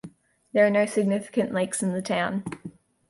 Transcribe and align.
There 0.53 0.65
are 0.65 0.69
no 0.71 0.87
significant 0.87 1.53
lakes 1.53 1.83
in 1.83 1.91
the 1.93 2.01
town. 2.01 2.43